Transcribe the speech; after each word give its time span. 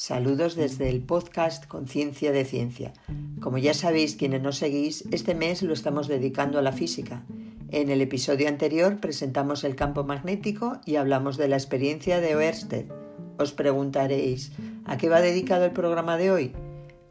Saludos 0.00 0.54
desde 0.54 0.90
el 0.90 1.02
podcast 1.02 1.66
Conciencia 1.66 2.30
de 2.30 2.44
Ciencia. 2.44 2.92
Como 3.40 3.58
ya 3.58 3.74
sabéis 3.74 4.14
quienes 4.14 4.40
nos 4.40 4.56
seguís, 4.56 5.04
este 5.10 5.34
mes 5.34 5.60
lo 5.62 5.72
estamos 5.72 6.06
dedicando 6.06 6.60
a 6.60 6.62
la 6.62 6.70
física. 6.70 7.24
En 7.70 7.90
el 7.90 8.00
episodio 8.00 8.46
anterior 8.46 9.00
presentamos 9.00 9.64
el 9.64 9.74
campo 9.74 10.04
magnético 10.04 10.78
y 10.86 10.94
hablamos 10.94 11.36
de 11.36 11.48
la 11.48 11.56
experiencia 11.56 12.20
de 12.20 12.36
Oersted. 12.36 12.86
Os 13.38 13.50
preguntaréis, 13.50 14.52
¿a 14.84 14.96
qué 14.98 15.08
va 15.08 15.20
dedicado 15.20 15.64
el 15.64 15.72
programa 15.72 16.16
de 16.16 16.30
hoy? 16.30 16.52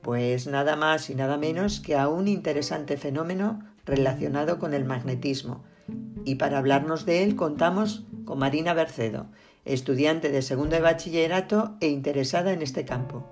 Pues 0.02 0.48
nada 0.48 0.78
más 0.78 1.10
y 1.10 1.16
nada 1.16 1.36
menos 1.36 1.82
que 1.82 1.98
a 1.98 2.08
un 2.08 2.30
interesante 2.30 2.96
fenómeno 2.96 3.60
relacionado 3.86 4.60
con 4.60 4.74
el 4.74 4.86
magnetismo. 4.86 5.66
Y 6.24 6.36
para 6.36 6.58
hablarnos 6.58 7.06
de 7.06 7.24
él 7.24 7.36
contamos 7.36 8.06
con 8.24 8.40
Marina 8.40 8.74
Bercedo, 8.74 9.28
estudiante 9.68 10.30
de 10.30 10.42
segundo 10.42 10.76
de 10.76 10.82
bachillerato 10.82 11.78
e 11.82 11.88
interesada 11.88 12.54
en 12.54 12.62
este 12.62 12.86
campo. 12.86 13.28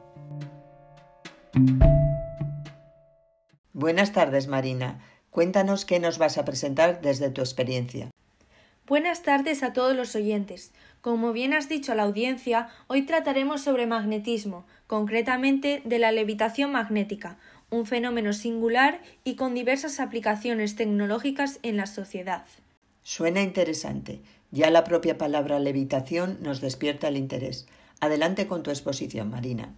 Buenas 3.74 4.14
tardes, 4.14 4.48
Marina. 4.48 5.00
Cuéntanos 5.32 5.86
qué 5.86 6.00
nos 6.00 6.18
vas 6.18 6.38
a 6.38 6.46
presentar 6.46 7.02
desde 7.02 7.30
tu 7.30 7.42
experiencia. 7.42 8.10
Buenas 8.88 9.24
tardes 9.24 9.64
a 9.64 9.74
todos 9.74 9.96
los 9.96 10.16
oyentes. 10.16 10.72
Como 11.02 11.34
bien 11.34 11.54
has 11.54 11.68
dicho 11.70 11.92
a 11.92 11.96
la 11.96 12.04
audiencia, 12.04 12.70
hoy 12.88 13.02
trataremos 13.02 13.62
sobre 13.62 13.88
magnetismo, 13.88 14.66
concretamente 14.88 15.82
de 15.84 16.00
la 16.00 16.12
levitación 16.12 16.72
magnética, 16.72 17.38
un 17.70 17.86
fenómeno 17.86 18.32
singular 18.32 19.02
y 19.24 19.36
con 19.36 19.54
diversas 19.56 20.00
aplicaciones 20.00 20.76
tecnológicas 20.76 21.60
en 21.64 21.77
la 21.77 21.88
sociedad. 21.88 22.46
Suena 23.04 23.42
interesante. 23.42 24.22
Ya 24.51 24.70
la 24.70 24.84
propia 24.84 25.18
palabra 25.18 25.60
levitación 25.60 26.38
nos 26.41 26.62
despierta 26.62 27.07
el 27.07 27.18
interés. 27.18 27.68
Adelante 27.99 28.48
con 28.48 28.63
tu 28.63 28.71
exposición, 28.71 29.29
Marina. 29.29 29.74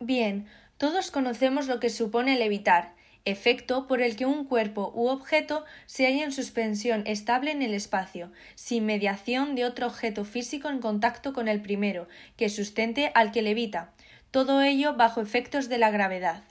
Bien, 0.00 0.46
todos 0.76 1.10
conocemos 1.10 1.66
lo 1.66 1.80
que 1.80 1.90
supone 1.90 2.38
levitar, 2.38 2.94
efecto 3.24 3.86
por 3.86 4.00
el 4.00 4.16
que 4.16 4.26
un 4.26 4.44
cuerpo 4.44 4.92
u 4.94 5.08
objeto 5.08 5.64
se 5.86 6.06
halla 6.06 6.24
en 6.24 6.32
suspensión 6.32 7.02
estable 7.06 7.50
en 7.50 7.62
el 7.62 7.74
espacio, 7.74 8.32
sin 8.54 8.86
mediación 8.86 9.54
de 9.54 9.64
otro 9.64 9.86
objeto 9.86 10.24
físico 10.24 10.68
en 10.68 10.80
contacto 10.80 11.32
con 11.32 11.48
el 11.48 11.60
primero, 11.60 12.08
que 12.36 12.48
sustente 12.48 13.10
al 13.14 13.32
que 13.32 13.42
levita, 13.42 13.92
todo 14.30 14.62
ello 14.62 14.94
bajo 14.94 15.20
efectos 15.20 15.68
de 15.68 15.78
la 15.78 15.90
gravedad. 15.90 16.44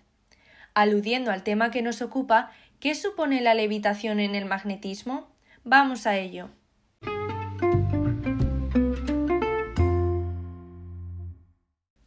Aludiendo 0.73 1.31
al 1.31 1.43
tema 1.43 1.71
que 1.71 1.81
nos 1.81 2.01
ocupa, 2.01 2.51
¿qué 2.79 2.95
supone 2.95 3.41
la 3.41 3.53
levitación 3.53 4.19
en 4.19 4.35
el 4.35 4.45
magnetismo? 4.45 5.29
Vamos 5.63 6.05
a 6.05 6.17
ello. 6.17 6.49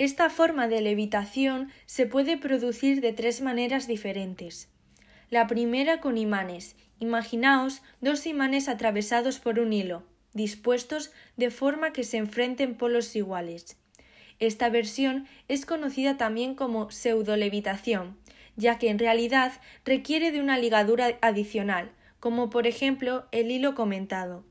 Esta 0.00 0.30
forma 0.30 0.66
de 0.66 0.80
levitación 0.80 1.70
se 1.84 2.06
puede 2.06 2.38
producir 2.38 3.02
de 3.02 3.12
tres 3.12 3.42
maneras 3.42 3.86
diferentes. 3.86 4.70
La 5.28 5.46
primera 5.46 6.00
con 6.00 6.16
imanes. 6.16 6.74
Imaginaos 7.00 7.82
dos 8.00 8.24
imanes 8.24 8.70
atravesados 8.70 9.40
por 9.40 9.58
un 9.58 9.74
hilo, 9.74 10.04
dispuestos 10.32 11.12
de 11.36 11.50
forma 11.50 11.92
que 11.92 12.04
se 12.04 12.16
enfrenten 12.16 12.76
polos 12.76 13.14
iguales. 13.14 13.76
Esta 14.38 14.70
versión 14.70 15.28
es 15.48 15.66
conocida 15.66 16.16
también 16.16 16.54
como 16.54 16.90
pseudolevitación, 16.90 18.16
ya 18.56 18.78
que 18.78 18.88
en 18.88 18.98
realidad 18.98 19.52
requiere 19.84 20.32
de 20.32 20.40
una 20.40 20.56
ligadura 20.56 21.18
adicional, 21.20 21.90
como 22.20 22.48
por 22.48 22.66
ejemplo 22.66 23.26
el 23.32 23.50
hilo 23.50 23.74
comentado. 23.74 24.46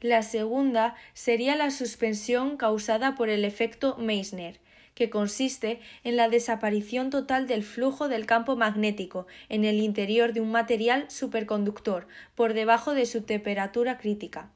La 0.00 0.22
segunda 0.22 0.94
sería 1.14 1.56
la 1.56 1.70
suspensión 1.70 2.56
causada 2.56 3.14
por 3.14 3.28
el 3.30 3.44
efecto 3.44 3.96
Meissner, 3.96 4.60
que 4.94 5.10
consiste 5.10 5.80
en 6.04 6.16
la 6.16 6.28
desaparición 6.28 7.10
total 7.10 7.46
del 7.46 7.62
flujo 7.62 8.08
del 8.08 8.26
campo 8.26 8.56
magnético 8.56 9.26
en 9.48 9.64
el 9.64 9.80
interior 9.80 10.32
de 10.32 10.40
un 10.40 10.50
material 10.50 11.04
superconductor 11.10 12.08
por 12.34 12.54
debajo 12.54 12.94
de 12.94 13.06
su 13.06 13.22
temperatura 13.22 13.98
crítica. 13.98 14.50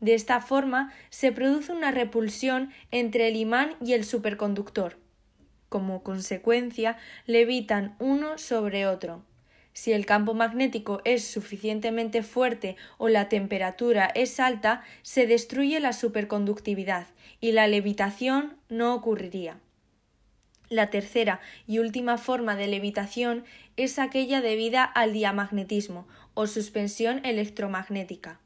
De 0.00 0.14
esta 0.14 0.40
forma 0.40 0.92
se 1.10 1.32
produce 1.32 1.72
una 1.72 1.90
repulsión 1.90 2.70
entre 2.90 3.28
el 3.28 3.36
imán 3.36 3.74
y 3.84 3.94
el 3.94 4.04
superconductor. 4.04 4.98
Como 5.68 6.02
consecuencia, 6.02 6.96
levitan 7.26 7.96
uno 7.98 8.38
sobre 8.38 8.86
otro. 8.86 9.22
Si 9.78 9.92
el 9.92 10.06
campo 10.06 10.34
magnético 10.34 11.00
es 11.04 11.22
suficientemente 11.22 12.24
fuerte 12.24 12.74
o 12.96 13.08
la 13.08 13.28
temperatura 13.28 14.06
es 14.06 14.40
alta, 14.40 14.82
se 15.02 15.28
destruye 15.28 15.78
la 15.78 15.92
superconductividad 15.92 17.06
y 17.40 17.52
la 17.52 17.68
levitación 17.68 18.56
no 18.68 18.92
ocurriría. 18.92 19.60
La 20.68 20.90
tercera 20.90 21.38
y 21.68 21.78
última 21.78 22.18
forma 22.18 22.56
de 22.56 22.66
levitación 22.66 23.44
es 23.76 24.00
aquella 24.00 24.40
debida 24.40 24.82
al 24.82 25.12
diamagnetismo 25.12 26.08
o 26.34 26.48
suspensión 26.48 27.24
electromagnética. 27.24 28.40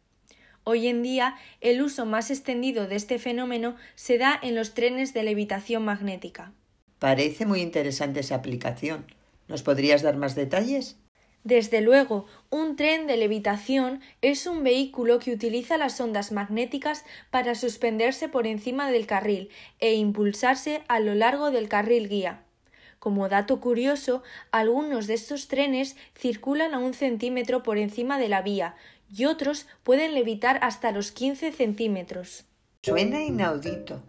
Hoy 0.65 0.87
en 0.87 1.03
día 1.03 1.37
el 1.63 1.81
uso 1.81 2.05
más 2.05 2.31
extendido 2.31 2.89
de 2.89 2.97
este 2.97 3.19
fenómeno 3.19 3.77
se 3.95 4.19
da 4.19 4.39
en 4.43 4.55
los 4.55 4.75
trenes 4.75 5.15
de 5.15 5.23
levitación 5.23 5.83
magnética. 5.83 6.53
Parece 6.99 7.47
muy 7.47 7.63
interesante 7.63 8.21
esa 8.21 8.35
aplicación. 8.35 9.07
¿Nos 9.49 9.63
podrías 9.63 10.03
dar 10.03 10.19
más 10.19 10.35
detalles? 10.35 10.99
Desde 11.45 11.81
luego, 11.81 12.27
un 12.51 12.77
tren 12.77 13.07
de 13.07 13.17
levitación 13.17 14.01
es 14.21 14.47
un 14.47 14.63
vehículo 14.63 15.19
que 15.19 15.33
utiliza 15.33 15.77
las 15.77 16.01
ondas 16.01 16.31
magnéticas 16.31 17.05
para 17.31 17.57
suspenderse 17.57 18.29
por 18.29 18.47
encima 18.47 18.91
del 18.91 19.07
carril 19.07 19.51
e 19.81 19.95
impulsarse 19.95 20.83
a 20.87 21.01
lo 21.01 21.15
largo 21.15 21.51
del 21.51 21.69
carril 21.69 22.09
guía. 22.09 22.45
Como 23.01 23.29
dato 23.29 23.61
curioso, 23.61 24.23
algunos 24.53 25.09
de 25.09 25.15
estos 25.15 25.49
trenes 25.49 25.97
circulan 26.17 26.75
a 26.75 26.79
un 26.79 26.95
centímetro 26.95 27.65
por 27.65 27.77
encima 27.77 28.17
de 28.21 28.29
la 28.29 28.43
vía 28.43 28.77
y 29.13 29.25
otros 29.25 29.67
pueden 29.83 30.15
levitar 30.15 30.61
hasta 30.63 30.93
los 30.93 31.11
15 31.11 31.51
centímetros. 31.51 32.45
Suena 32.83 33.21
inaudito. 33.21 34.01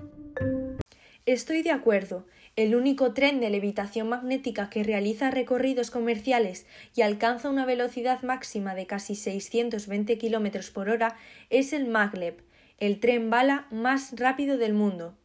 Estoy 1.25 1.63
de 1.63 1.71
acuerdo. 1.71 2.25
El 2.55 2.75
único 2.75 3.15
tren 3.15 3.39
de 3.39 3.49
levitación 3.49 4.09
magnética 4.09 4.69
que 4.69 4.83
realiza 4.83 5.31
recorridos 5.31 5.89
comerciales 5.89 6.67
y 6.95 7.01
alcanza 7.01 7.49
una 7.49 7.65
velocidad 7.65 8.21
máxima 8.21 8.75
de 8.75 8.85
casi 8.85 9.15
620 9.15 10.19
km 10.19 10.71
por 10.71 10.89
hora 10.89 11.15
es 11.49 11.73
el 11.73 11.87
Maglev, 11.87 12.43
el 12.77 12.99
tren 12.99 13.31
bala 13.31 13.65
más 13.71 14.13
rápido 14.15 14.59
del 14.59 14.73
mundo. 14.73 15.17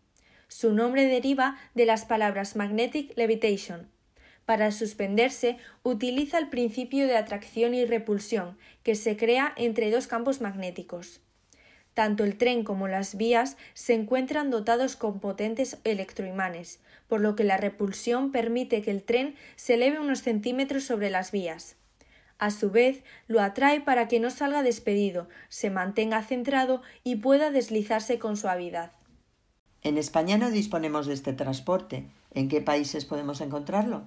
Su 0.49 0.73
nombre 0.73 1.05
deriva 1.05 1.59
de 1.75 1.85
las 1.85 2.07
palabras 2.07 2.57
magnetic 2.57 3.15
levitation. 3.19 3.91
Para 4.47 4.73
suspenderse 4.73 5.59
utiliza 5.83 6.39
el 6.39 6.49
principio 6.49 7.07
de 7.07 7.19
atracción 7.19 7.75
y 7.75 7.85
repulsión 7.85 8.57
que 8.83 8.95
se 8.95 9.19
crea 9.19 9.53
entre 9.59 9.91
dos 9.91 10.07
campos 10.07 10.41
magnéticos. 10.41 11.21
Tanto 11.99 12.23
el 12.23 12.39
tren 12.39 12.63
como 12.63 12.87
las 12.87 13.17
vías 13.17 13.57
se 13.75 13.93
encuentran 13.93 14.51
dotados 14.51 14.95
con 14.95 15.19
potentes 15.19 15.79
electroimanes, 15.83 16.79
por 17.09 17.21
lo 17.21 17.35
que 17.35 17.43
la 17.43 17.57
repulsión 17.57 18.31
permite 18.31 18.83
que 18.83 18.93
el 18.93 19.03
tren 19.03 19.35
se 19.57 19.75
eleve 19.75 19.99
unos 19.99 20.23
centímetros 20.23 20.85
sobre 20.85 21.11
las 21.11 21.33
vías. 21.33 21.75
A 22.39 22.53
su 22.53 22.71
vez, 22.71 23.03
lo 23.27 23.41
atrae 23.41 23.81
para 23.81 24.07
que 24.07 24.21
no 24.21 24.31
salga 24.31 24.63
despedido, 24.63 25.29
se 25.49 25.71
mantenga 25.71 26.23
centrado 26.23 26.83
y 27.03 27.17
pueda 27.17 27.51
deslizarse 27.51 28.21
con 28.21 28.37
suavidad. 28.37 28.93
En 29.83 29.99
España 29.99 30.39
no 30.39 30.53
disponemos 30.53 31.09
de 31.09 31.15
este 31.15 31.33
transporte. 31.33 32.07
¿En 32.33 32.49
qué 32.49 32.61
países 32.61 33.07
podemos 33.07 33.41
encontrarlo? 33.41 34.07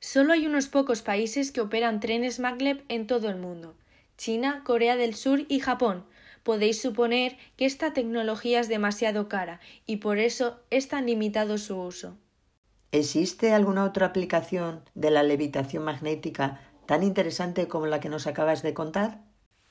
Solo 0.00 0.32
hay 0.32 0.44
unos 0.44 0.66
pocos 0.66 1.02
países 1.02 1.52
que 1.52 1.60
operan 1.60 2.00
trenes 2.00 2.40
maglev 2.40 2.82
en 2.88 3.06
todo 3.06 3.28
el 3.28 3.36
mundo 3.36 3.76
China, 4.16 4.62
Corea 4.64 4.96
del 4.96 5.14
Sur 5.14 5.46
y 5.48 5.60
Japón, 5.60 6.04
podéis 6.42 6.80
suponer 6.80 7.36
que 7.56 7.66
esta 7.66 7.92
tecnología 7.92 8.60
es 8.60 8.68
demasiado 8.68 9.28
cara 9.28 9.60
y 9.86 9.96
por 9.96 10.18
eso 10.18 10.60
es 10.70 10.88
tan 10.88 11.06
limitado 11.06 11.58
su 11.58 11.80
uso. 11.80 12.16
¿Existe 12.92 13.52
alguna 13.52 13.84
otra 13.84 14.06
aplicación 14.06 14.82
de 14.94 15.10
la 15.10 15.22
levitación 15.22 15.84
magnética 15.84 16.60
tan 16.86 17.02
interesante 17.02 17.68
como 17.68 17.86
la 17.86 18.00
que 18.00 18.08
nos 18.08 18.26
acabas 18.26 18.62
de 18.62 18.74
contar? 18.74 19.20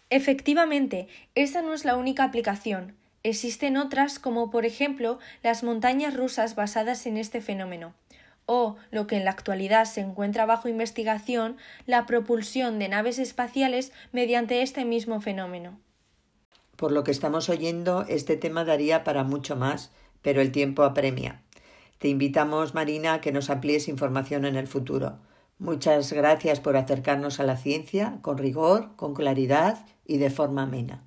Efectivamente, 0.10 1.08
esa 1.36 1.62
no 1.62 1.74
es 1.74 1.84
la 1.84 1.96
única 1.96 2.24
aplicación. 2.24 2.96
Existen 3.24 3.76
otras 3.78 4.20
como 4.20 4.52
por 4.52 4.66
ejemplo 4.66 5.20
las 5.44 5.64
montañas 5.64 6.16
rusas 6.16 6.56
basadas 6.56 7.06
en 7.08 7.18
este 7.18 7.42
fenómeno 7.42 7.94
o, 8.48 8.78
lo 8.92 9.06
que 9.06 9.18
en 9.18 9.26
la 9.26 9.32
actualidad 9.32 9.86
se 9.86 10.02
encuentra 10.02 10.46
bajo 10.48 10.70
investigación, 10.70 11.58
la 11.86 12.08
propulsión 12.08 12.80
de 12.80 12.90
naves 12.90 13.20
espaciales 13.20 13.92
mediante 14.12 14.64
este 14.64 14.86
mismo 14.86 15.22
fenómeno. 15.22 15.78
Por 16.78 16.92
lo 16.92 17.04
que 17.04 17.12
estamos 17.12 17.50
oyendo, 17.50 18.06
este 18.08 18.38
tema 18.38 18.64
daría 18.64 19.04
para 19.04 19.24
mucho 19.24 19.56
más, 19.56 19.92
pero 20.22 20.42
el 20.42 20.52
tiempo 20.52 20.84
apremia. 20.84 21.42
Te 21.98 22.08
invitamos, 22.08 22.76
Marina, 22.76 23.16
a 23.16 23.22
que 23.22 23.32
nos 23.32 23.50
amplíes 23.50 23.88
información 23.88 24.46
en 24.46 24.56
el 24.56 24.68
futuro. 24.68 25.18
Muchas 25.60 26.14
gracias 26.14 26.60
por 26.60 26.78
acercarnos 26.78 27.40
a 27.40 27.44
la 27.44 27.58
ciencia 27.58 28.20
con 28.22 28.38
rigor, 28.38 28.96
con 28.96 29.16
claridad 29.16 29.88
y 30.06 30.18
de 30.18 30.30
forma 30.30 30.64
amena. 30.64 31.04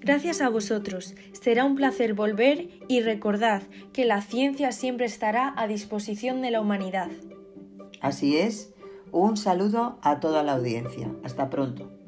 Gracias 0.00 0.40
a 0.40 0.48
vosotros. 0.48 1.14
Será 1.32 1.64
un 1.64 1.74
placer 1.74 2.14
volver 2.14 2.68
y 2.88 3.00
recordad 3.00 3.62
que 3.92 4.04
la 4.04 4.22
ciencia 4.22 4.70
siempre 4.70 5.06
estará 5.06 5.52
a 5.56 5.66
disposición 5.66 6.42
de 6.42 6.52
la 6.52 6.60
humanidad. 6.60 7.08
Así 8.00 8.36
es. 8.36 8.72
Un 9.10 9.36
saludo 9.36 9.98
a 10.02 10.20
toda 10.20 10.44
la 10.44 10.52
audiencia. 10.52 11.10
Hasta 11.24 11.50
pronto. 11.50 12.01